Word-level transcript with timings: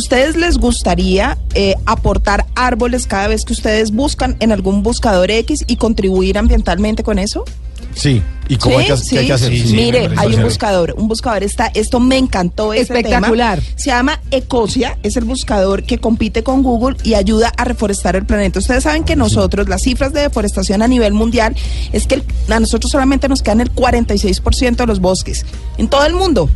¿Ustedes 0.00 0.34
les 0.34 0.56
gustaría 0.56 1.36
eh, 1.54 1.74
aportar 1.84 2.46
árboles 2.54 3.06
cada 3.06 3.28
vez 3.28 3.44
que 3.44 3.52
ustedes 3.52 3.90
buscan 3.90 4.34
en 4.40 4.50
algún 4.50 4.82
buscador 4.82 5.30
X 5.30 5.64
y 5.66 5.76
contribuir 5.76 6.38
ambientalmente 6.38 7.02
con 7.02 7.18
eso? 7.18 7.44
Sí, 7.94 8.22
¿y 8.50 8.56
cómo 8.56 8.78
hay, 8.78 8.86
que, 8.86 8.96
Sí, 8.98 9.16
hay 9.16 9.26
que 9.26 9.32
hacer? 9.32 9.50
sí. 9.52 9.68
Sí, 9.68 9.74
Mire, 9.74 10.10
hay 10.16 10.34
un 10.34 10.42
buscador, 10.42 10.94
un 10.98 11.08
buscador 11.08 11.42
está, 11.42 11.70
esto 11.74 12.00
me 12.00 12.18
encantó 12.18 12.72
Espectacular. 12.74 13.60
tema. 13.60 13.72
Se 13.76 13.86
llama 13.90 14.20
Ecosia, 14.30 14.98
es 15.02 15.16
el 15.16 15.24
buscador 15.24 15.84
que 15.84 15.98
compite 15.98 16.42
con 16.42 16.62
Google 16.62 16.96
y 17.04 17.14
ayuda 17.14 17.52
a 17.56 17.64
reforestar 17.64 18.16
el 18.16 18.26
planeta. 18.26 18.58
Ustedes 18.58 18.82
saben 18.84 19.04
que 19.04 19.16
nosotros, 19.16 19.68
las 19.68 19.82
cifras 19.82 20.12
de 20.12 20.20
deforestación 20.20 20.82
a 20.82 20.88
nivel 20.88 21.12
mundial, 21.14 21.54
es 21.92 22.06
que 22.06 22.16
el- 22.16 22.24
a 22.48 22.60
nosotros 22.60 22.90
solamente 22.92 23.28
nos 23.28 23.42
quedan 23.42 23.60
el 23.60 23.70
46% 23.70 24.82
de 24.82 24.86
los 24.86 25.00
bosques 25.00 25.46
en 25.78 25.88
todo 25.88 26.04
el 26.04 26.14
mundo. 26.14 26.50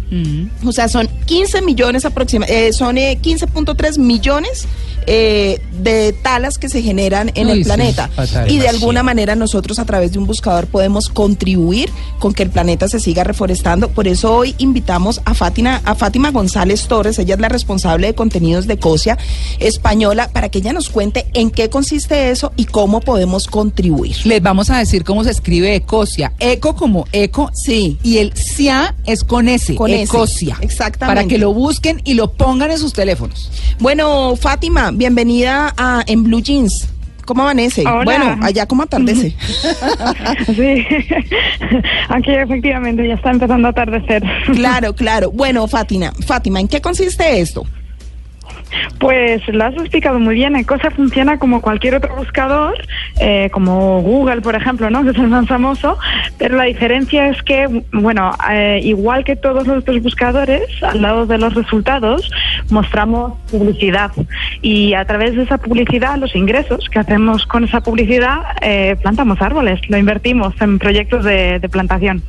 O 0.64 0.72
sea, 0.72 0.88
son 0.88 1.08
15 1.26 1.62
millones 1.62 2.04
aproximadamente, 2.04 2.72
son 2.72 2.98
eh, 2.98 3.18
15.3 3.22 3.98
millones 3.98 4.66
eh, 5.06 5.60
de 5.82 6.14
talas 6.22 6.56
que 6.56 6.68
se 6.70 6.80
generan 6.82 7.30
en 7.34 7.46
Uy, 7.48 7.52
el 7.52 7.58
sí, 7.58 7.64
planeta. 7.64 8.08
y 8.48 8.58
de 8.58 8.68
alguna 8.68 9.02
manera 9.02 9.36
nosotros 9.36 9.78
a 9.78 9.84
través 9.84 10.12
de 10.12 10.18
un 10.18 10.26
buscador 10.26 10.66
podemos 10.66 11.08
contribuir 11.08 11.83
con 12.18 12.32
que 12.32 12.42
el 12.42 12.50
planeta 12.50 12.88
se 12.88 13.00
siga 13.00 13.24
reforestando. 13.24 13.88
Por 13.90 14.08
eso 14.08 14.34
hoy 14.34 14.54
invitamos 14.58 15.20
a 15.24 15.34
Fátima, 15.34 15.80
a 15.84 15.94
Fátima 15.94 16.30
González 16.30 16.86
Torres, 16.86 17.18
ella 17.18 17.34
es 17.34 17.40
la 17.40 17.48
responsable 17.48 18.08
de 18.08 18.14
contenidos 18.14 18.66
de 18.66 18.78
COSIA 18.78 19.18
española, 19.58 20.30
para 20.32 20.48
que 20.48 20.58
ella 20.58 20.72
nos 20.72 20.88
cuente 20.88 21.26
en 21.34 21.50
qué 21.50 21.70
consiste 21.70 22.30
eso 22.30 22.52
y 22.56 22.66
cómo 22.66 23.00
podemos 23.00 23.46
contribuir. 23.46 24.16
Les 24.24 24.42
vamos 24.42 24.70
a 24.70 24.78
decir 24.78 25.04
cómo 25.04 25.24
se 25.24 25.30
escribe 25.30 25.74
Ecosia. 25.74 26.32
Eco 26.38 26.74
como 26.76 27.06
eco. 27.12 27.50
Sí. 27.54 27.98
Y 28.02 28.18
el 28.18 28.36
SIA 28.36 28.94
es 29.06 29.24
con 29.24 29.48
S. 29.48 29.74
Con 29.74 29.90
S, 29.90 30.04
Ecosia. 30.04 30.58
exactamente. 30.60 31.20
Para 31.20 31.28
que 31.28 31.38
lo 31.38 31.52
busquen 31.52 32.00
y 32.04 32.14
lo 32.14 32.32
pongan 32.32 32.70
en 32.70 32.78
sus 32.78 32.92
teléfonos. 32.92 33.50
Bueno, 33.78 34.36
Fátima, 34.36 34.90
bienvenida 34.90 35.74
a 35.76 36.02
En 36.06 36.22
Blue 36.24 36.40
Jeans. 36.40 36.88
¿Cómo 37.26 37.42
amanece? 37.42 37.82
Hola. 37.82 38.04
Bueno, 38.04 38.38
allá 38.42 38.66
cómo 38.66 38.82
atardece. 38.82 39.34
Sí, 40.54 40.86
aquí 42.08 42.32
efectivamente 42.32 43.06
ya 43.06 43.14
está 43.14 43.30
empezando 43.30 43.68
a 43.68 43.70
atardecer. 43.70 44.22
claro, 44.54 44.94
claro. 44.94 45.30
Bueno, 45.30 45.66
Fátima, 45.66 46.12
Fátima, 46.26 46.60
¿en 46.60 46.68
qué 46.68 46.80
consiste 46.80 47.40
esto? 47.40 47.66
Pues 48.98 49.46
lo 49.48 49.64
has 49.64 49.74
explicado 49.74 50.18
muy 50.18 50.34
bien. 50.34 50.56
Ecosia 50.56 50.90
funciona 50.90 51.38
como 51.38 51.60
cualquier 51.60 51.94
otro 51.94 52.16
buscador, 52.16 52.74
eh, 53.20 53.48
como 53.52 54.00
Google, 54.02 54.40
por 54.40 54.54
ejemplo, 54.54 54.90
¿no? 54.90 55.04
que 55.04 55.10
es 55.10 55.16
el 55.16 55.28
más 55.28 55.46
famoso, 55.46 55.98
pero 56.38 56.56
la 56.56 56.64
diferencia 56.64 57.28
es 57.28 57.42
que, 57.42 57.84
bueno, 57.92 58.32
eh, 58.50 58.80
igual 58.82 59.24
que 59.24 59.36
todos 59.36 59.66
los 59.66 59.78
otros 59.78 60.02
buscadores, 60.02 60.62
al 60.82 61.02
lado 61.02 61.26
de 61.26 61.38
los 61.38 61.54
resultados 61.54 62.30
mostramos 62.70 63.34
publicidad 63.50 64.10
y 64.62 64.94
a 64.94 65.04
través 65.04 65.36
de 65.36 65.42
esa 65.42 65.58
publicidad, 65.58 66.18
los 66.18 66.34
ingresos 66.34 66.88
que 66.90 66.98
hacemos 66.98 67.46
con 67.46 67.64
esa 67.64 67.80
publicidad, 67.80 68.38
eh, 68.62 68.96
plantamos 69.02 69.40
árboles, 69.40 69.80
lo 69.88 69.98
invertimos 69.98 70.54
en 70.60 70.78
proyectos 70.78 71.24
de- 71.24 71.58
de 71.58 71.68
plantación. 71.68 72.22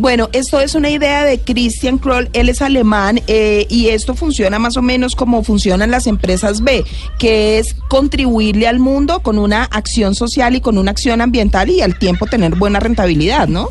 Bueno, 0.00 0.28
esto 0.32 0.60
es 0.60 0.76
una 0.76 0.90
idea 0.90 1.24
de 1.24 1.40
Christian 1.40 1.98
Kroll, 1.98 2.28
él 2.32 2.48
es 2.48 2.62
alemán 2.62 3.18
eh, 3.26 3.66
y 3.68 3.88
esto 3.88 4.14
funciona 4.14 4.60
más 4.60 4.76
o 4.76 4.82
menos 4.82 5.16
como 5.16 5.42
funcionan 5.42 5.90
las 5.90 6.06
empresas 6.06 6.62
B, 6.62 6.84
que 7.18 7.58
es 7.58 7.74
contribuirle 7.88 8.68
al 8.68 8.78
mundo 8.78 9.20
con 9.20 9.38
una 9.40 9.64
acción 9.64 10.14
social 10.14 10.54
y 10.54 10.60
con 10.60 10.78
una 10.78 10.92
acción 10.92 11.20
ambiental 11.20 11.68
y 11.68 11.80
al 11.80 11.98
tiempo 11.98 12.26
tener 12.26 12.54
buena 12.54 12.78
rentabilidad, 12.78 13.48
¿no? 13.48 13.70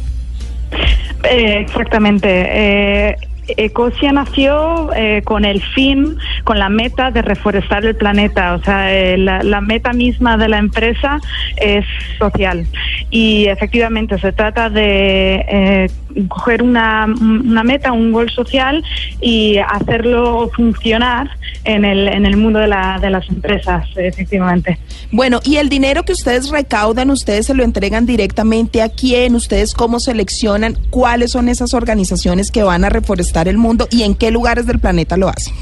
Eh, 1.24 1.62
exactamente. 1.62 2.28
Eh, 2.30 3.16
Ecosia 3.48 4.12
nació 4.12 4.94
eh, 4.94 5.22
con 5.24 5.46
el 5.46 5.62
fin, 5.62 6.18
con 6.44 6.60
la 6.60 6.70
meta 6.70 7.12
de 7.12 7.22
reforestar 7.22 7.86
el 7.86 7.96
planeta. 7.96 8.54
O 8.56 8.64
sea, 8.64 8.94
eh, 8.94 9.18
la, 9.18 9.62
meta 9.62 9.94
misma 9.94 10.38
de 10.38 10.50
la 10.50 10.58
empresa 10.58 11.20
es 11.58 11.86
social. 12.18 12.68
Y 13.10 13.46
efectivamente 13.48 14.18
se 14.20 14.32
trata 14.32 14.70
de 14.70 15.46
eh, 15.48 15.88
coger 16.28 16.64
una, 16.64 17.06
una 17.06 17.64
meta, 17.64 17.92
un 17.92 18.12
gol 18.12 18.30
social 18.30 18.84
y 19.22 19.58
hacerlo 19.58 20.50
funcionar 20.54 21.30
en 21.68 21.84
el, 21.84 22.08
en 22.08 22.26
el 22.26 22.38
mundo 22.38 22.60
de, 22.60 22.68
la, 22.68 22.98
de 23.00 23.10
las 23.10 23.28
empresas, 23.30 23.86
efectivamente. 23.98 24.80
Bueno, 25.12 25.42
y 25.44 25.58
el 25.58 25.68
dinero 25.68 26.04
que 26.04 26.14
ustedes 26.14 26.50
recaudan, 26.50 27.12
ustedes 27.12 27.48
se 27.48 27.54
lo 27.54 27.64
entregan 27.64 28.06
directamente 28.06 28.82
a 28.82 28.88
quién, 28.88 29.36
ustedes 29.36 29.74
cómo 29.74 30.00
seleccionan 30.00 30.78
cuáles 30.90 31.32
son 31.32 31.50
esas 31.50 31.74
organizaciones 31.74 32.52
que 32.52 32.64
van 32.64 32.86
a 32.86 32.90
reforestar 32.90 33.50
el 33.50 33.58
mundo 33.58 33.88
y 33.92 34.04
en 34.04 34.16
qué 34.16 34.32
lugares 34.32 34.66
del 34.66 34.80
planeta 34.80 35.18
lo 35.18 35.28
hacen. 35.28 35.54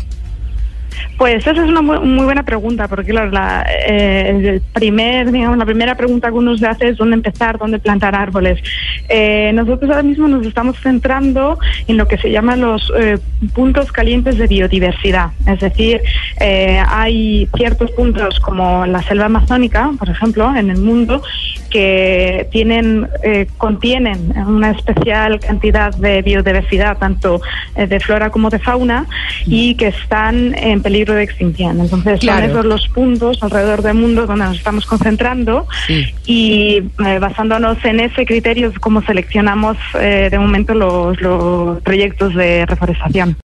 Pues 1.18 1.48
esa 1.48 1.52
es 1.64 1.70
una 1.70 1.82
muy, 1.82 2.00
muy 2.00 2.26
buena 2.26 2.44
pregunta, 2.44 2.88
porque 2.88 3.12
claro, 3.12 3.32
la, 3.32 3.66
eh, 3.88 4.54
el 4.56 4.62
primer, 4.74 5.32
digamos, 5.32 5.58
la 5.58 5.66
primera 5.66 5.96
pregunta 5.96 6.30
que 6.30 6.36
uno 6.36 6.58
se 6.58 6.68
hace 6.68 6.90
es 6.90 6.98
dónde 6.98 7.16
empezar, 7.16 7.58
dónde 7.58 7.80
plantar 7.80 8.16
árboles. 8.16 8.62
Eh, 9.10 9.52
nosotros 9.54 9.90
ahora 9.90 10.04
mismo 10.04 10.28
nos 10.28 10.46
estamos 10.46 10.80
centrando 10.80 11.58
en 11.88 11.98
lo 11.98 12.08
que 12.08 12.18
se 12.18 12.32
llaman 12.32 12.62
los 12.62 12.92
eh, 12.98 13.18
puntos 13.54 13.92
calientes 13.92 14.38
de 14.38 14.48
biodiversidad. 14.48 15.32
Es 15.48 15.60
decir, 15.60 16.02
eh, 16.40 16.82
hay 16.88 17.48
ciertos 17.56 17.92
puntos 17.92 18.40
como 18.40 18.86
la 18.86 19.02
selva 19.04 19.26
amazónica, 19.26 19.92
por 19.98 20.10
ejemplo, 20.10 20.56
en 20.56 20.70
el 20.70 20.78
mundo, 20.78 21.22
que 21.76 22.48
tienen, 22.54 23.06
eh, 23.22 23.48
contienen 23.58 24.32
una 24.48 24.72
especial 24.72 25.42
cantidad 25.42 25.94
de 25.94 26.22
biodiversidad, 26.22 26.98
tanto 26.98 27.42
eh, 27.76 27.86
de 27.86 28.00
flora 28.00 28.30
como 28.30 28.50
de 28.50 28.60
fauna, 28.60 29.08
y 29.46 29.76
que 29.76 29.88
están 29.88 30.56
en 30.58 30.82
peligro 30.82 31.16
de 31.16 31.24
extinción. 31.24 31.82
Entonces, 31.82 32.22
Claro. 32.22 32.40
son 32.44 32.50
esos 32.52 32.66
los 32.66 32.88
puntos 32.88 33.44
alrededor 33.44 33.82
del 33.82 33.96
mundo 33.96 34.26
donde 34.26 34.46
nos 34.46 34.56
estamos 34.58 34.86
concentrando 34.86 35.68
Sí. 35.86 36.06
y 36.26 36.84
eh, 37.06 37.20
basándonos 37.20 37.84
en 37.84 38.00
ese 38.00 38.26
criterio 38.26 38.70
es 38.70 38.80
como 38.80 39.02
seleccionamos 39.02 39.76
eh, 40.00 40.30
de 40.32 40.40
momento 40.40 40.76
los, 40.76 41.20
los 41.20 41.82
proyectos 41.82 42.34
de 42.36 42.66
reforestación. 42.66 43.36